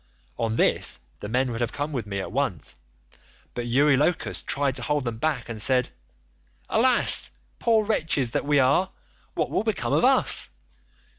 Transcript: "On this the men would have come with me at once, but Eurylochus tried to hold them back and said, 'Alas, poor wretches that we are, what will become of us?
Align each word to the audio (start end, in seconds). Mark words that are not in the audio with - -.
"On 0.39 0.55
this 0.55 0.99
the 1.19 1.29
men 1.29 1.51
would 1.51 1.61
have 1.61 1.73
come 1.73 1.91
with 1.91 2.07
me 2.07 2.17
at 2.19 2.31
once, 2.31 2.73
but 3.53 3.67
Eurylochus 3.67 4.41
tried 4.41 4.73
to 4.77 4.81
hold 4.81 5.03
them 5.03 5.19
back 5.19 5.47
and 5.47 5.61
said, 5.61 5.89
'Alas, 6.69 7.29
poor 7.59 7.85
wretches 7.85 8.31
that 8.31 8.43
we 8.45 8.57
are, 8.59 8.89
what 9.35 9.51
will 9.51 9.63
become 9.63 9.93
of 9.93 10.03
us? 10.03 10.49